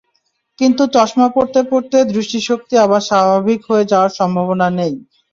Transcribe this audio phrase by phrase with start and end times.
[0.59, 4.93] কিন্তু চশমা পরতে পরতে দৃষ্টিশক্তি আবার স্বাভাবিক হয়ে যাওয়ার সম্ভাবনা নেই।